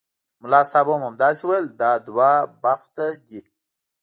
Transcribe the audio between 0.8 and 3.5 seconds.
هم همداسې ویل دا دوه بخته دي.